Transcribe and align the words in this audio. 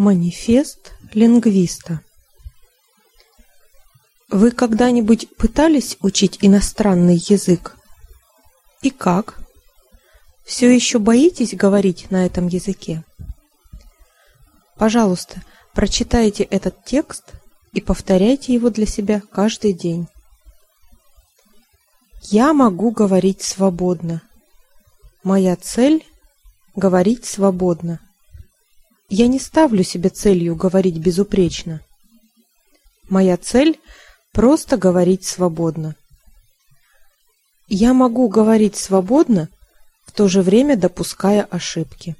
Манифест 0.00 0.94
лингвиста 1.12 2.00
Вы 4.30 4.50
когда-нибудь 4.50 5.28
пытались 5.36 5.98
учить 6.00 6.38
иностранный 6.40 7.16
язык? 7.16 7.76
И 8.80 8.88
как? 8.88 9.38
Все 10.42 10.74
еще 10.74 10.98
боитесь 10.98 11.52
говорить 11.52 12.10
на 12.10 12.24
этом 12.24 12.46
языке? 12.46 13.04
Пожалуйста, 14.78 15.42
прочитайте 15.74 16.44
этот 16.44 16.82
текст 16.82 17.34
и 17.74 17.82
повторяйте 17.82 18.54
его 18.54 18.70
для 18.70 18.86
себя 18.86 19.20
каждый 19.30 19.74
день. 19.74 20.08
Я 22.22 22.54
могу 22.54 22.90
говорить 22.90 23.42
свободно. 23.42 24.22
Моя 25.24 25.56
цель– 25.56 26.06
говорить 26.74 27.26
свободно. 27.26 28.00
Я 29.10 29.26
не 29.26 29.40
ставлю 29.40 29.82
себе 29.82 30.08
целью 30.08 30.54
говорить 30.54 30.96
безупречно. 30.96 31.80
Моя 33.08 33.36
цель– 33.36 33.80
просто 34.32 34.76
говорить 34.76 35.24
свободно. 35.24 35.96
Я 37.66 37.92
могу 37.92 38.28
говорить 38.28 38.76
свободно, 38.76 39.48
в 40.06 40.12
то 40.12 40.28
же 40.28 40.42
время 40.42 40.76
допуская 40.76 41.42
ошибки. 41.42 42.14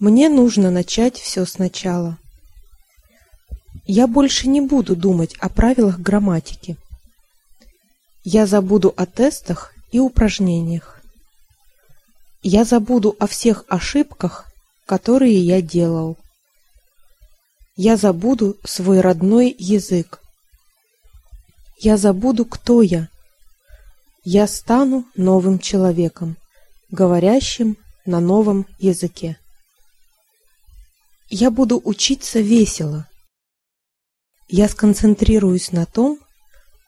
Мне 0.00 0.28
нужно 0.28 0.72
начать 0.72 1.16
все 1.16 1.46
сначала. 1.46 2.18
Я 3.86 4.08
больше 4.08 4.48
не 4.48 4.60
буду 4.60 4.96
думать 4.96 5.36
о 5.38 5.48
правилах 5.48 6.00
грамматики. 6.00 6.76
Я 8.24 8.46
забуду 8.46 8.92
о 8.96 9.06
тестах 9.06 9.72
и 9.92 10.00
упражнениях. 10.00 11.00
Я 12.42 12.64
забуду 12.64 13.14
о 13.20 13.28
всех 13.28 13.64
ошибках, 13.68 14.45
которые 14.86 15.36
я 15.38 15.60
делал. 15.60 16.16
Я 17.74 17.96
забуду 17.96 18.56
свой 18.64 19.00
родной 19.00 19.54
язык. 19.58 20.20
Я 21.78 21.98
забуду, 21.98 22.46
кто 22.46 22.80
я. 22.80 23.08
Я 24.24 24.46
стану 24.46 25.04
новым 25.14 25.58
человеком, 25.58 26.36
говорящим 26.90 27.76
на 28.06 28.20
новом 28.20 28.66
языке. 28.78 29.38
Я 31.28 31.50
буду 31.50 31.80
учиться 31.84 32.40
весело. 32.40 33.08
Я 34.48 34.68
сконцентрируюсь 34.68 35.72
на 35.72 35.84
том, 35.84 36.18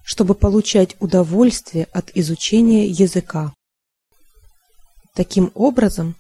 чтобы 0.05 0.35
получать 0.35 0.97
удовольствие 1.01 1.85
от 1.93 2.11
изучения 2.15 2.87
языка. 2.87 3.53
Таким 5.15 5.51
образом, 5.55 6.15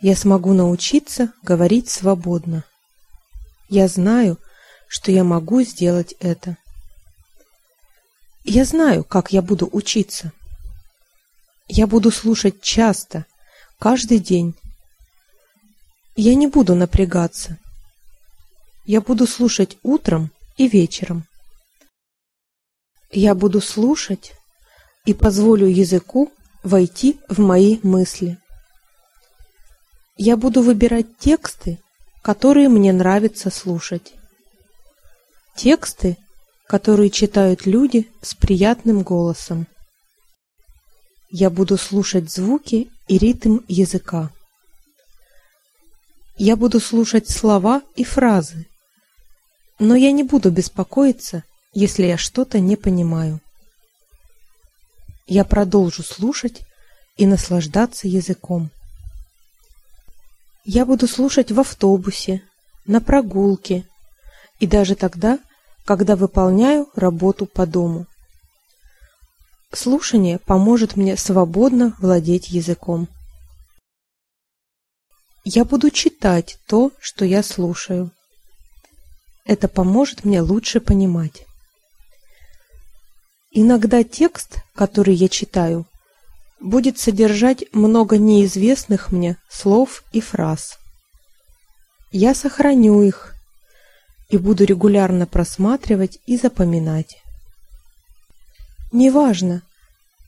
я 0.00 0.16
смогу 0.16 0.54
научиться 0.54 1.32
говорить 1.42 1.90
свободно. 1.90 2.64
Я 3.68 3.86
знаю, 3.86 4.38
что 4.88 5.12
я 5.12 5.24
могу 5.24 5.62
сделать 5.62 6.14
это. 6.20 6.56
Я 8.44 8.64
знаю, 8.64 9.04
как 9.04 9.32
я 9.32 9.42
буду 9.42 9.68
учиться. 9.70 10.32
Я 11.68 11.86
буду 11.86 12.10
слушать 12.10 12.62
часто, 12.62 13.26
каждый 13.78 14.18
день. 14.18 14.54
Я 16.16 16.34
не 16.34 16.46
буду 16.46 16.74
напрягаться. 16.74 17.58
Я 18.84 19.00
буду 19.00 19.26
слушать 19.26 19.76
утром 19.82 20.32
и 20.56 20.66
вечером. 20.66 21.26
Я 23.12 23.34
буду 23.34 23.60
слушать 23.60 24.32
и 25.04 25.14
позволю 25.14 25.66
языку 25.66 26.32
войти 26.62 27.20
в 27.28 27.38
мои 27.38 27.78
мысли. 27.82 28.38
Я 30.22 30.36
буду 30.36 30.60
выбирать 30.60 31.16
тексты, 31.16 31.78
которые 32.20 32.68
мне 32.68 32.92
нравится 32.92 33.48
слушать. 33.48 34.12
Тексты, 35.56 36.18
которые 36.66 37.08
читают 37.08 37.64
люди 37.64 38.06
с 38.20 38.34
приятным 38.34 39.00
голосом. 39.00 39.66
Я 41.30 41.48
буду 41.48 41.78
слушать 41.78 42.30
звуки 42.30 42.90
и 43.08 43.16
ритм 43.16 43.60
языка. 43.66 44.30
Я 46.36 46.54
буду 46.54 46.80
слушать 46.80 47.30
слова 47.30 47.80
и 47.96 48.04
фразы, 48.04 48.66
но 49.78 49.94
я 49.94 50.12
не 50.12 50.22
буду 50.22 50.50
беспокоиться, 50.50 51.44
если 51.72 52.04
я 52.04 52.18
что-то 52.18 52.60
не 52.60 52.76
понимаю. 52.76 53.40
Я 55.26 55.46
продолжу 55.46 56.02
слушать 56.02 56.60
и 57.16 57.26
наслаждаться 57.26 58.06
языком. 58.06 58.70
Я 60.64 60.84
буду 60.84 61.08
слушать 61.08 61.50
в 61.50 61.60
автобусе, 61.60 62.42
на 62.86 63.00
прогулке 63.00 63.86
и 64.58 64.66
даже 64.66 64.94
тогда, 64.94 65.38
когда 65.84 66.16
выполняю 66.16 66.88
работу 66.94 67.46
по 67.46 67.66
дому. 67.66 68.06
Слушание 69.72 70.38
поможет 70.38 70.96
мне 70.96 71.16
свободно 71.16 71.96
владеть 71.98 72.50
языком. 72.50 73.08
Я 75.44 75.64
буду 75.64 75.90
читать 75.90 76.58
то, 76.66 76.92
что 77.00 77.24
я 77.24 77.42
слушаю. 77.42 78.10
Это 79.46 79.68
поможет 79.68 80.24
мне 80.24 80.42
лучше 80.42 80.80
понимать. 80.80 81.46
Иногда 83.50 84.04
текст, 84.04 84.58
который 84.74 85.14
я 85.14 85.28
читаю, 85.28 85.86
будет 86.60 86.98
содержать 86.98 87.64
много 87.72 88.18
неизвестных 88.18 89.10
мне 89.10 89.36
слов 89.48 90.04
и 90.12 90.20
фраз. 90.20 90.78
Я 92.12 92.34
сохраню 92.34 93.02
их 93.02 93.34
и 94.28 94.36
буду 94.36 94.64
регулярно 94.64 95.26
просматривать 95.26 96.18
и 96.26 96.36
запоминать. 96.36 97.22
Неважно, 98.92 99.62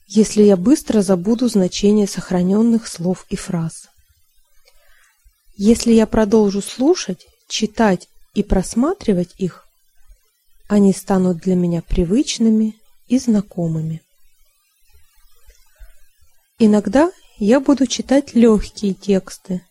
если 0.06 0.42
я 0.42 0.56
быстро 0.56 1.02
забуду 1.02 1.48
значение 1.48 2.06
сохраненных 2.06 2.86
слов 2.86 3.26
и 3.28 3.36
фраз. 3.36 3.88
Если 5.56 5.92
я 5.92 6.06
продолжу 6.06 6.62
слушать, 6.62 7.26
читать 7.48 8.08
и 8.34 8.42
просматривать 8.42 9.34
их, 9.38 9.66
они 10.68 10.92
станут 10.92 11.38
для 11.38 11.54
меня 11.54 11.82
привычными 11.82 12.76
и 13.08 13.18
знакомыми. 13.18 14.02
Иногда 16.64 17.10
я 17.38 17.58
буду 17.58 17.88
читать 17.88 18.34
легкие 18.34 18.94
тексты, 18.94 19.66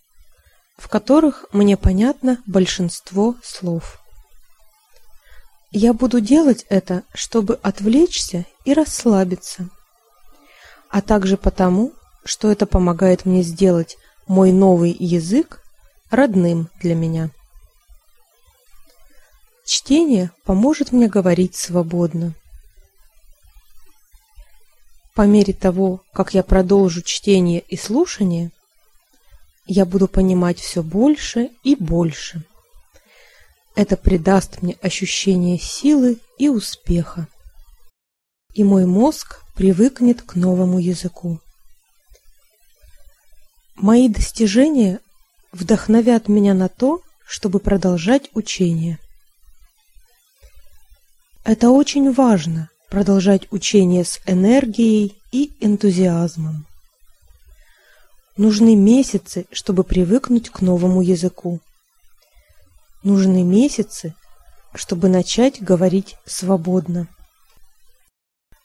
в 0.77 0.89
которых 0.89 1.45
мне 1.53 1.77
понятно 1.77 2.43
большинство 2.45 3.35
слов. 3.41 4.01
Я 5.71 5.93
буду 5.93 6.19
делать 6.19 6.65
это, 6.67 7.03
чтобы 7.13 7.55
отвлечься 7.63 8.45
и 8.65 8.73
расслабиться, 8.73 9.69
а 10.89 11.01
также 11.01 11.37
потому, 11.37 11.93
что 12.25 12.51
это 12.51 12.65
помогает 12.65 13.23
мне 13.23 13.41
сделать 13.41 13.95
мой 14.27 14.51
новый 14.51 14.91
язык 14.91 15.63
родным 16.09 16.67
для 16.81 16.93
меня. 16.93 17.29
Чтение 19.63 20.31
поможет 20.43 20.91
мне 20.91 21.07
говорить 21.07 21.55
свободно. 21.55 22.33
По 25.13 25.23
мере 25.23 25.53
того, 25.53 26.03
как 26.13 26.33
я 26.33 26.41
продолжу 26.41 27.01
чтение 27.01 27.59
и 27.59 27.75
слушание, 27.75 28.51
я 29.65 29.85
буду 29.85 30.07
понимать 30.07 30.59
все 30.59 30.83
больше 30.83 31.49
и 31.63 31.75
больше. 31.75 32.43
Это 33.75 33.97
придаст 33.97 34.61
мне 34.61 34.77
ощущение 34.81 35.57
силы 35.57 36.17
и 36.37 36.49
успеха. 36.49 37.27
И 38.53 38.63
мой 38.63 38.85
мозг 38.85 39.43
привыкнет 39.55 40.21
к 40.21 40.35
новому 40.35 40.79
языку. 40.79 41.39
Мои 43.75 44.09
достижения 44.09 44.99
вдохновят 45.51 46.27
меня 46.27 46.53
на 46.53 46.69
то, 46.69 47.01
чтобы 47.25 47.59
продолжать 47.59 48.29
учение. 48.33 48.99
Это 51.43 51.69
очень 51.69 52.11
важно 52.13 52.69
продолжать 52.91 53.47
учение 53.51 54.03
с 54.03 54.19
энергией 54.27 55.15
и 55.31 55.53
энтузиазмом. 55.61 56.65
Нужны 58.35 58.75
месяцы, 58.75 59.45
чтобы 59.53 59.85
привыкнуть 59.85 60.49
к 60.49 60.59
новому 60.59 61.01
языку. 61.01 61.61
Нужны 63.01 63.43
месяцы, 63.43 64.13
чтобы 64.75 65.07
начать 65.07 65.63
говорить 65.63 66.17
свободно. 66.25 67.07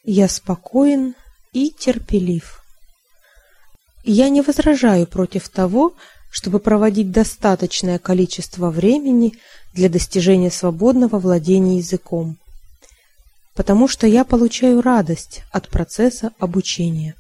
Я 0.03 0.29
спокоен 0.29 1.15
и 1.53 1.71
терпелив. 1.71 2.65
Я 4.03 4.29
не 4.29 4.43
возражаю 4.43 5.07
против 5.07 5.49
того, 5.49 5.95
чтобы 6.33 6.59
проводить 6.59 7.13
достаточное 7.13 8.01
количество 8.01 8.71
времени 8.71 9.35
для 9.73 9.89
достижения 9.89 10.51
свободного 10.51 11.21
владения 11.21 11.77
языком 11.77 12.39
потому 13.57 13.89
что 13.89 14.07
я 14.07 14.25
получаю 14.25 14.83
радость 14.83 15.43
от 15.51 15.69
процесса 15.69 16.33
обучения. 16.39 17.17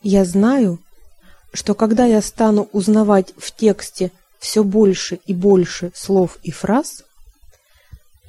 Я 0.00 0.24
знаю, 0.24 0.78
что 1.52 1.74
когда 1.74 2.06
я 2.06 2.22
стану 2.22 2.68
узнавать 2.72 3.34
в 3.36 3.54
тексте 3.54 4.12
все 4.38 4.62
больше 4.62 5.18
и 5.26 5.34
больше 5.34 5.90
слов 5.94 6.38
и 6.44 6.52
фраз, 6.52 7.02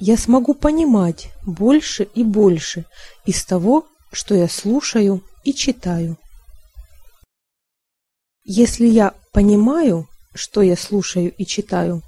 я 0.00 0.16
смогу 0.16 0.52
понимать 0.52 1.30
больше 1.46 2.04
и 2.14 2.24
больше 2.24 2.84
из 3.24 3.44
того, 3.44 3.86
что 4.12 4.34
я 4.34 4.48
слушаю 4.48 5.22
и 5.44 5.54
читаю. 5.54 6.16
Если 8.44 8.86
я 8.86 9.14
понимаю, 9.32 10.08
что 10.34 10.62
я 10.62 10.76
слушаю 10.76 11.32
и 11.32 11.44
читаю, 11.46 12.02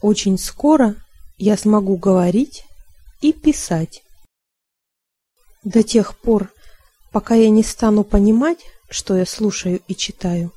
очень 0.00 0.38
скоро 0.38 0.94
я 1.36 1.56
смогу 1.56 1.96
говорить 1.96 2.64
и 3.20 3.32
писать. 3.32 4.02
До 5.64 5.82
тех 5.82 6.16
пор, 6.16 6.52
пока 7.12 7.34
я 7.34 7.50
не 7.50 7.62
стану 7.62 8.04
понимать, 8.04 8.58
что 8.88 9.16
я 9.16 9.26
слушаю 9.26 9.80
и 9.88 9.94
читаю, 9.94 10.52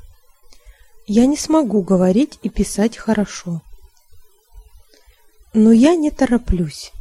я 1.07 1.25
не 1.25 1.37
смогу 1.37 1.81
говорить 1.81 2.37
и 2.43 2.49
писать 2.49 2.97
хорошо. 2.97 3.61
Но 5.53 5.71
я 5.71 5.95
не 5.95 6.11
тороплюсь. 6.11 6.91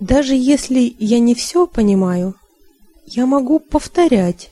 Даже 0.00 0.34
если 0.34 0.96
я 0.98 1.20
не 1.20 1.34
все 1.34 1.66
понимаю, 1.66 2.34
я 3.06 3.26
могу 3.26 3.60
повторять 3.60 4.50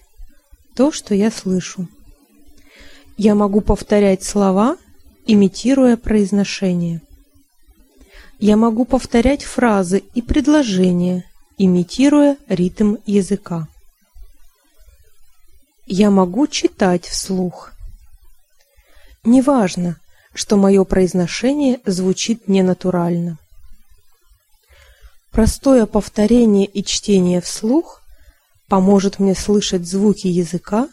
то, 0.77 0.93
что 0.93 1.15
я 1.15 1.31
слышу. 1.31 1.89
Я 3.17 3.35
могу 3.35 3.61
повторять 3.61 4.23
слова, 4.23 4.77
имитируя 5.27 5.97
произношение. 5.97 7.03
Я 8.39 8.57
могу 8.57 8.85
повторять 8.85 9.43
фразы 9.43 10.05
и 10.15 10.23
предложения, 10.23 11.25
имитируя 11.57 12.37
ритм 12.49 12.97
языка. 13.05 13.67
Я 15.87 16.11
могу 16.11 16.47
читать 16.47 17.07
вслух. 17.07 17.73
Неважно, 19.25 19.99
что 20.35 20.57
мое 20.57 20.85
произношение 20.85 21.81
звучит 21.85 22.47
ненатурально. 22.47 23.39
Простое 25.33 25.87
повторение 25.87 26.67
и 26.67 26.85
чтение 26.85 27.41
вслух 27.41 28.03
поможет 28.69 29.19
мне 29.19 29.35
слышать 29.35 29.85
звуки 29.85 30.29
языка 30.29 30.89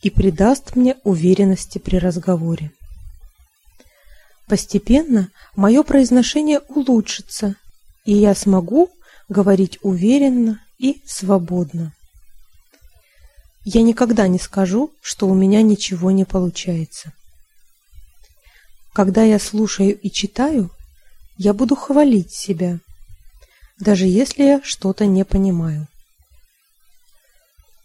и 0.00 0.08
придаст 0.08 0.74
мне 0.74 0.96
уверенности 1.04 1.78
при 1.78 1.96
разговоре. 1.96 2.70
Постепенно 4.48 5.30
мое 5.56 5.82
произношение 5.82 6.60
улучшится, 6.68 7.56
и 8.06 8.14
я 8.14 8.34
смогу 8.34 8.90
говорить 9.28 9.78
уверенно 9.82 10.60
и 10.78 11.02
свободно. 11.04 11.92
Я 13.64 13.82
никогда 13.82 14.26
не 14.26 14.38
скажу, 14.38 14.90
что 15.02 15.28
у 15.28 15.34
меня 15.34 15.60
ничего 15.60 16.10
не 16.10 16.24
получается. 16.24 17.12
Когда 18.94 19.22
я 19.22 19.38
слушаю 19.38 19.98
и 20.00 20.10
читаю, 20.10 20.70
я 21.36 21.52
буду 21.52 21.76
хвалить 21.76 22.32
себя, 22.32 22.78
даже 23.78 24.06
если 24.06 24.44
я 24.44 24.62
что-то 24.64 25.04
не 25.04 25.26
понимаю. 25.26 25.86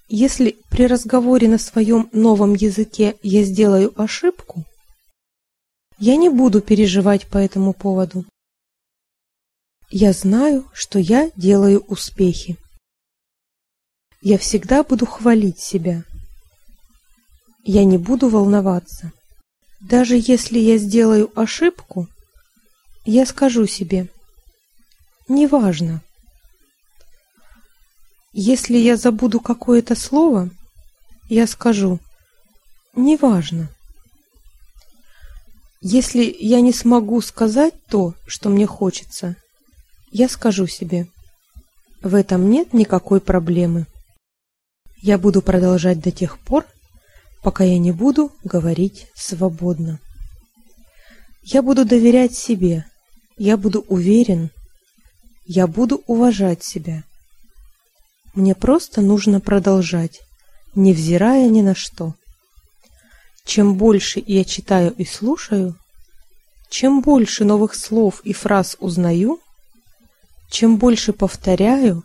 Если 0.08 0.56
при 0.70 0.88
разговоре 0.88 1.50
на 1.50 1.58
своем 1.58 2.10
новом 2.14 2.54
языке 2.54 3.18
я 3.22 3.44
сделаю 3.44 3.94
ошибку, 4.02 4.64
я 6.00 6.16
не 6.16 6.30
буду 6.30 6.62
переживать 6.62 7.28
по 7.28 7.38
этому 7.38 7.74
поводу. 7.74 8.26
Я 9.90 10.12
знаю, 10.14 10.68
что 10.74 11.00
я 11.00 11.32
делаю 11.36 11.82
успехи. 11.88 12.58
Я 14.22 14.38
всегда 14.38 14.84
буду 14.84 15.06
хвалить 15.06 15.60
себя. 15.60 16.04
Я 17.64 17.84
не 17.84 17.98
буду 17.98 18.30
волноваться. 18.30 19.12
Даже 19.82 20.16
если 20.16 20.60
я 20.60 20.78
сделаю 20.78 21.32
ошибку, 21.40 22.08
я 23.06 23.26
скажу 23.26 23.68
себе, 23.68 24.08
неважно. 25.28 26.02
Если 28.32 28.78
я 28.78 28.96
забуду 28.98 29.40
какое-то 29.40 29.96
слово, 29.96 30.50
я 31.30 31.46
скажу, 31.48 32.00
неважно. 32.96 33.70
Если 35.86 36.34
я 36.40 36.62
не 36.62 36.72
смогу 36.72 37.20
сказать 37.20 37.74
то, 37.90 38.14
что 38.26 38.48
мне 38.48 38.66
хочется, 38.66 39.36
я 40.12 40.30
скажу 40.30 40.66
себе, 40.66 41.10
в 42.02 42.16
этом 42.16 42.50
нет 42.50 42.72
никакой 42.72 43.20
проблемы. 43.20 43.86
Я 45.02 45.18
буду 45.18 45.42
продолжать 45.42 46.00
до 46.00 46.10
тех 46.10 46.40
пор, 46.40 46.66
пока 47.42 47.66
я 47.66 47.78
не 47.80 47.92
буду 47.92 48.32
говорить 48.46 49.08
свободно. 49.14 50.00
Я 51.42 51.62
буду 51.62 51.84
доверять 51.84 52.34
себе, 52.34 52.86
я 53.38 53.58
буду 53.58 53.82
уверен, 53.90 54.52
я 55.46 55.68
буду 55.68 56.02
уважать 56.08 56.64
себя. 56.64 57.04
Мне 58.34 58.56
просто 58.56 59.02
нужно 59.02 59.42
продолжать, 59.42 60.22
невзирая 60.76 61.50
ни 61.50 61.62
на 61.62 61.76
что. 61.76 62.16
Чем 63.46 63.76
больше 63.76 64.24
я 64.26 64.46
читаю 64.46 64.94
и 64.94 65.06
слушаю, 65.06 65.76
чем 66.70 67.02
больше 67.02 67.46
новых 67.46 67.76
слов 67.76 68.22
и 68.24 68.34
фраз 68.34 68.78
узнаю, 68.80 69.40
чем 70.50 70.78
больше 70.78 71.14
повторяю, 71.14 72.04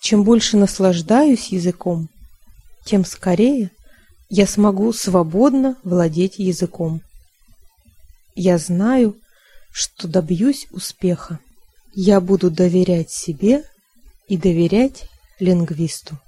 чем 0.00 0.22
больше 0.22 0.56
наслаждаюсь 0.56 1.48
языком, 1.48 2.08
тем 2.84 3.04
скорее 3.04 3.70
я 4.28 4.46
смогу 4.46 4.92
свободно 4.92 5.76
владеть 5.82 6.38
языком. 6.38 7.00
Я 8.34 8.58
знаю, 8.58 9.16
что 9.72 10.08
добьюсь 10.08 10.66
успеха. 10.70 11.40
Я 11.92 12.20
буду 12.20 12.50
доверять 12.50 13.10
себе 13.10 13.64
и 14.28 14.36
доверять 14.36 15.08
лингвисту. 15.40 16.18